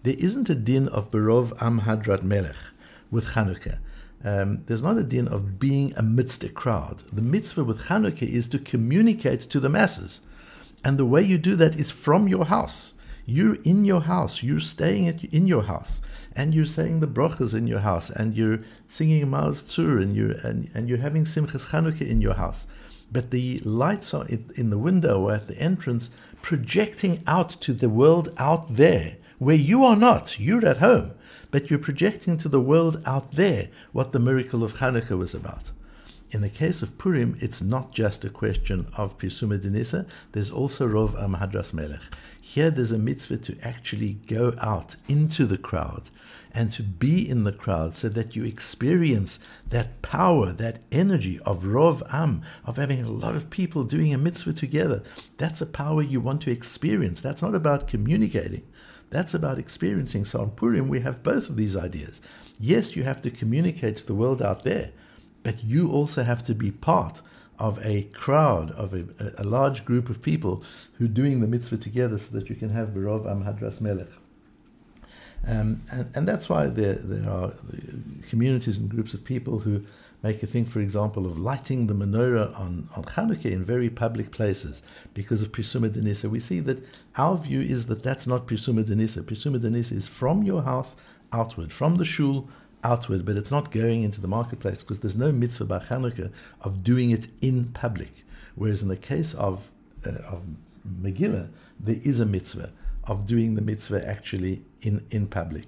There 0.02 0.17
isn't 0.19 0.50
a 0.50 0.55
din 0.55 0.88
of 0.88 1.11
Berov 1.11 1.52
Am 1.62 1.83
Hadrat 1.83 2.23
Melech 2.23 2.57
with 3.11 3.28
Chanukah. 3.28 3.78
Um, 4.25 4.64
there's 4.67 4.83
not 4.83 4.99
a 4.99 5.05
din 5.05 5.28
of 5.28 5.61
being 5.61 5.93
amidst 5.97 6.43
a 6.43 6.49
crowd. 6.49 7.05
The 7.12 7.23
mitzvah 7.23 7.62
with 7.62 7.83
Chanukah 7.83 8.28
is 8.28 8.49
to 8.49 8.59
communicate 8.59 9.43
to 9.43 9.61
the 9.61 9.69
masses. 9.69 10.21
And 10.85 10.99
the 10.99 11.06
way 11.06 11.23
you 11.23 11.38
do 11.38 11.54
that 11.56 11.76
is 11.76 11.90
from 11.90 12.28
your 12.28 12.47
house. 12.47 12.94
You're 13.26 13.56
in 13.56 13.85
your 13.85 14.00
house, 14.00 14.42
you're 14.42 14.61
staying 14.61 15.06
at, 15.08 15.23
in 15.25 15.47
your 15.47 15.62
house, 15.62 16.00
and 16.35 16.54
you're 16.54 16.64
saying 16.64 17.00
the 17.00 17.06
brachas 17.06 17.54
in 17.54 17.66
your 17.66 17.80
house, 17.80 18.08
and 18.08 18.35
you're 18.35 18.61
singing 18.88 19.26
Maoz 19.26 19.62
Tzur, 19.64 20.00
and 20.02 20.16
you're, 20.16 20.30
and, 20.30 20.70
and 20.73 20.88
you're 20.88 20.99
having 20.99 21.25
Simchas 21.25 21.66
Chanukah 21.70 22.08
in 22.08 22.23
your 22.23 22.35
house. 22.35 22.66
But 23.12 23.30
the 23.30 23.58
lights 23.61 24.14
are 24.14 24.26
in 24.26 24.70
the 24.70 24.78
window 24.78 25.20
or 25.20 25.35
at 25.35 25.47
the 25.47 25.58
entrance, 25.58 26.11
projecting 26.40 27.23
out 27.26 27.50
to 27.50 27.75
the 27.75 27.90
world 27.90 28.32
out 28.38 28.76
there, 28.76 29.16
where 29.38 29.56
you 29.56 29.85
are 29.85 29.97
not. 29.97 30.40
You're 30.40 30.64
at 30.64 30.78
home 30.78 31.12
but 31.50 31.70
you're 31.70 31.78
projecting 31.78 32.37
to 32.38 32.49
the 32.49 32.61
world 32.61 33.02
out 33.06 33.32
there 33.32 33.68
what 33.92 34.12
the 34.12 34.18
miracle 34.18 34.62
of 34.62 34.75
Hanukkah 34.75 35.18
was 35.18 35.35
about. 35.35 35.73
In 36.30 36.42
the 36.42 36.50
case 36.50 36.82
of 36.82 36.99
Purim, 36.99 37.38
it's 37.40 37.62
not 37.62 37.90
just 37.90 38.23
a 38.23 38.28
question 38.28 38.87
of 38.94 39.16
Pirsuma 39.16 39.58
Denisa, 39.58 40.06
there's 40.32 40.50
also 40.50 40.87
Rov 40.87 41.14
Amhadras 41.14 41.73
Melech. 41.73 42.02
Here 42.38 42.70
there's 42.70 42.92
a 42.92 42.99
mitzvah 42.99 43.38
to 43.38 43.56
actually 43.62 44.14
go 44.26 44.54
out 44.61 44.97
into 45.08 45.47
the 45.47 45.56
crowd 45.56 46.11
and 46.52 46.70
to 46.73 46.82
be 46.82 47.26
in 47.26 47.44
the 47.44 47.52
crowd 47.52 47.94
so 47.94 48.11
that 48.11 48.37
you 48.37 48.44
experience 48.44 49.38
that 49.70 50.02
power, 50.02 50.52
that 50.52 50.80
energy 50.92 51.40
of 51.47 51.62
Rov 51.62 52.02
Am, 52.12 52.42
of 52.66 52.76
having 52.76 53.00
a 53.00 53.11
lot 53.11 53.35
of 53.35 53.49
people 53.49 53.85
doing 53.85 54.12
a 54.12 54.18
mitzvah 54.18 54.52
together. 54.52 55.02
That's 55.38 55.62
a 55.62 55.66
power 55.66 56.02
you 56.02 56.20
want 56.20 56.42
to 56.42 56.50
experience. 56.50 57.23
That's 57.23 57.40
not 57.40 57.54
about 57.54 57.88
communicating. 57.88 58.64
That's 59.08 59.32
about 59.32 59.58
experiencing. 59.58 60.26
So 60.26 60.42
on 60.42 60.50
Purim, 60.50 60.88
we 60.88 61.00
have 61.00 61.23
both 61.23 61.49
of 61.49 61.56
these 61.56 61.75
ideas. 61.75 62.20
Yes, 62.61 62.97
you 62.97 63.04
have 63.04 63.23
to 63.23 63.30
communicate 63.30 63.97
to 63.99 64.06
the 64.06 64.14
world 64.14 64.42
out 64.42 64.64
there, 64.64 64.90
but 65.42 65.64
you 65.64 65.90
also 65.90 66.23
have 66.23 66.42
to 66.45 66.54
be 66.54 66.71
part 66.71 67.23
of 67.59 67.85
a 67.85 68.04
crowd, 68.12 68.71
of 68.73 68.95
a, 68.95 69.04
a 69.37 69.45
large 69.45 69.85
group 69.85 70.09
of 70.09 70.23
people 70.23 70.62
who 70.95 71.07
are 71.07 71.09
doing 71.09 71.40
the 71.40 71.47
mitzvah 71.47 71.76
together 71.76 72.16
so 72.16 72.37
that 72.37 72.49
you 72.49 72.54
can 72.54 72.71
have 72.71 72.90
Berov 72.90 73.28
Am 73.28 73.42
Hadras 73.45 73.80
Melech. 73.80 74.09
Um, 75.47 75.83
and, 75.90 76.11
and 76.14 76.28
that's 76.28 76.49
why 76.49 76.66
there, 76.66 76.95
there 76.95 77.30
are 77.30 77.52
communities 78.28 78.76
and 78.76 78.88
groups 78.88 79.14
of 79.14 79.25
people 79.25 79.59
who 79.59 79.85
make 80.23 80.42
a 80.42 80.47
thing, 80.47 80.64
for 80.64 80.80
example, 80.80 81.26
of 81.26 81.38
lighting 81.38 81.87
the 81.87 81.95
menorah 81.95 82.59
on, 82.59 82.88
on 82.97 83.04
Hanukkah 83.04 83.52
in 83.52 83.64
very 83.64 83.88
public 83.88 84.33
places 84.33 84.83
because 85.14 85.42
of 85.42 85.52
Prisuma 85.52 85.90
Denisa. 85.90 86.28
We 86.28 86.40
see 86.40 86.61
that 86.61 86.85
our 87.16 87.37
view 87.37 87.61
is 87.61 87.87
that 87.87 88.02
that's 88.02 88.26
not 88.26 88.47
Prisuma 88.47 88.85
Denisa. 88.85 89.23
Prisuma 89.23 89.59
Denisa 89.61 89.92
is 89.92 90.09
from 90.09 90.42
your 90.42 90.62
house 90.62 90.97
outward, 91.33 91.73
from 91.73 91.97
the 91.97 92.04
shul 92.04 92.49
outward, 92.85 93.25
but 93.25 93.37
it's 93.37 93.50
not 93.50 93.70
going 93.70 94.02
into 94.02 94.20
the 94.20 94.28
marketplace 94.28 94.82
because 94.82 95.00
there's 95.00 95.16
no 95.16 95.32
mitzvah 95.32 95.64
by 95.64 95.78
Hanukkah 95.78 96.32
of 96.62 96.85
doing 96.85 97.11
it 97.11 97.28
in 97.40 97.66
public. 97.66 98.25
Whereas 98.54 98.82
in 98.82 98.88
the 98.88 98.97
case 98.97 99.35
of, 99.35 99.70
uh, 100.06 100.11
of 100.26 100.42
Megillah, 101.00 101.49
there 101.80 102.00
is 102.02 102.20
a 102.20 102.26
mitzvah 102.26 102.70
of 103.04 103.26
doing 103.26 103.54
the 103.54 103.62
mitzvah 103.62 104.06
actually 104.06 104.62
in, 104.82 105.04
in 105.11 105.26
public. 105.26 105.64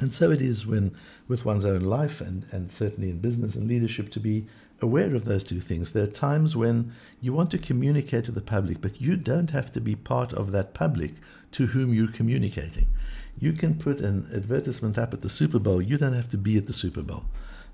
And 0.00 0.12
so 0.12 0.30
it 0.30 0.42
is 0.42 0.66
when, 0.66 0.96
with 1.28 1.44
one's 1.44 1.64
own 1.64 1.82
life 1.82 2.20
and, 2.20 2.44
and 2.50 2.72
certainly 2.72 3.10
in 3.10 3.18
business 3.18 3.54
and 3.54 3.68
leadership, 3.68 4.10
to 4.10 4.20
be 4.20 4.46
aware 4.80 5.14
of 5.14 5.24
those 5.24 5.44
two 5.44 5.60
things. 5.60 5.92
There 5.92 6.02
are 6.02 6.08
times 6.08 6.56
when 6.56 6.92
you 7.20 7.32
want 7.32 7.52
to 7.52 7.58
communicate 7.58 8.24
to 8.24 8.32
the 8.32 8.40
public, 8.40 8.80
but 8.80 9.00
you 9.00 9.16
don't 9.16 9.52
have 9.52 9.70
to 9.72 9.80
be 9.80 9.94
part 9.94 10.32
of 10.32 10.50
that 10.50 10.74
public 10.74 11.12
to 11.52 11.66
whom 11.66 11.94
you're 11.94 12.08
communicating. 12.08 12.88
You 13.38 13.52
can 13.52 13.74
put 13.74 14.00
an 14.00 14.28
advertisement 14.34 14.98
up 14.98 15.12
at 15.12 15.22
the 15.22 15.28
Super 15.28 15.58
Bowl, 15.58 15.82
you 15.82 15.98
don't 15.98 16.12
have 16.12 16.28
to 16.30 16.38
be 16.38 16.56
at 16.56 16.66
the 16.66 16.72
Super 16.72 17.02
Bowl. 17.02 17.24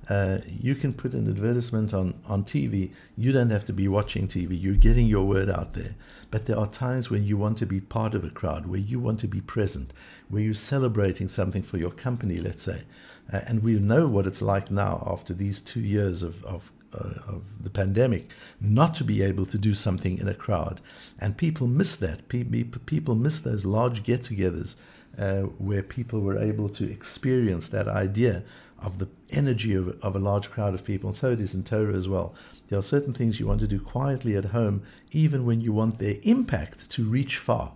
Uh, 0.09 0.39
you 0.47 0.75
can 0.75 0.95
put 0.95 1.13
an 1.13 1.29
advertisement 1.29 1.93
on, 1.93 2.15
on 2.27 2.43
TV. 2.43 2.91
You 3.17 3.31
don't 3.31 3.51
have 3.51 3.67
to 3.67 3.75
be 3.75 3.89
watching 3.89 4.27
TV. 4.27 4.61
You're 4.61 4.75
getting 4.75 5.07
your 5.07 5.27
word 5.27 5.51
out 5.51 5.75
there. 5.75 5.95
But 6.31 6.47
there 6.47 6.59
are 6.59 6.67
times 6.67 7.11
when 7.11 7.25
you 7.25 7.37
want 7.37 7.59
to 7.59 7.67
be 7.67 7.81
part 7.81 8.15
of 8.15 8.25
a 8.25 8.31
crowd, 8.31 8.67
where 8.67 8.81
you 8.81 8.99
want 8.99 9.21
to 9.21 9.29
be 9.29 9.43
present, 9.43 9.93
where 10.29 10.41
you're 10.41 10.55
celebrating 10.55 11.29
something 11.29 11.63
for 11.63 11.77
your 11.77 11.91
company, 11.91 12.39
let's 12.39 12.65
say. 12.65 12.83
Uh, 13.31 13.41
and 13.47 13.63
we 13.63 13.75
know 13.75 14.07
what 14.07 14.27
it's 14.27 14.41
like 14.41 14.71
now 14.71 15.03
after 15.07 15.35
these 15.35 15.61
two 15.61 15.81
years 15.81 16.23
of, 16.23 16.43
of, 16.47 16.73
uh, 16.95 17.21
of 17.27 17.45
the 17.63 17.71
pandemic, 17.71 18.31
not 18.63 18.95
to 18.95 19.05
be 19.05 19.21
able 19.23 19.45
to 19.45 19.59
do 19.59 19.75
something 19.75 20.17
in 20.17 20.29
a 20.29 20.35
crowd. 20.35 20.81
And 21.19 21.37
people 21.37 21.67
miss 21.67 21.97
that. 21.97 22.29
People 22.29 23.15
miss 23.15 23.41
those 23.41 23.67
large 23.67 24.05
get 24.05 24.23
togethers 24.23 24.75
uh, 25.19 25.43
where 25.59 25.83
people 25.83 26.21
were 26.21 26.39
able 26.39 26.69
to 26.69 26.91
experience 26.91 27.69
that 27.69 27.89
idea 27.89 28.45
of 28.79 28.99
the 28.99 29.09
energy 29.31 29.75
of, 29.75 29.89
of 30.03 30.15
a 30.15 30.19
large 30.19 30.51
crowd 30.51 30.75
of 30.75 30.85
people. 30.85 31.09
And 31.09 31.17
so 31.17 31.33
it 31.33 31.41
is 31.41 31.55
in 31.55 31.65
Torah 31.65 31.95
as 31.95 32.09
well. 32.09 32.35
There 32.69 32.79
are 32.79 32.83
certain 32.83 33.13
things 33.13 33.41
you 33.41 33.47
want 33.47 33.61
to 33.61 33.67
do 33.67 33.81
quietly 33.81 34.37
at 34.37 34.47
home, 34.47 34.83
even 35.11 35.45
when 35.45 35.61
you 35.61 35.73
want 35.73 35.99
their 35.99 36.17
impact 36.23 36.89
to 36.91 37.05
reach 37.05 37.39
far. 37.39 37.73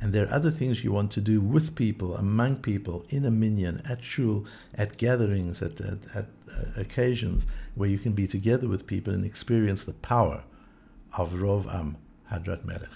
And 0.00 0.12
there 0.12 0.26
are 0.26 0.32
other 0.32 0.50
things 0.50 0.84
you 0.84 0.92
want 0.92 1.10
to 1.12 1.20
do 1.20 1.40
with 1.40 1.74
people, 1.74 2.16
among 2.16 2.56
people, 2.56 3.04
in 3.08 3.24
a 3.24 3.30
minyan, 3.30 3.80
at 3.88 4.02
shul, 4.02 4.44
at 4.74 4.96
gatherings, 4.96 5.62
at, 5.62 5.80
at, 5.80 5.98
at 6.14 6.26
uh, 6.50 6.80
occasions 6.80 7.46
where 7.74 7.88
you 7.88 7.98
can 7.98 8.12
be 8.12 8.26
together 8.26 8.68
with 8.68 8.86
people 8.86 9.14
and 9.14 9.24
experience 9.24 9.84
the 9.84 9.92
power 9.94 10.42
of 11.16 11.32
Rov 11.32 11.72
Am 11.72 11.96
Hadrat 12.30 12.64
Melech. 12.64 12.90